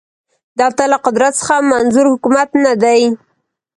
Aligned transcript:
دلته 0.59 0.83
له 0.91 0.97
قدرت 1.05 1.33
څخه 1.39 1.55
منظور 1.71 2.05
حکومت 2.13 2.49
نه 2.65 2.73
دی 2.83 3.01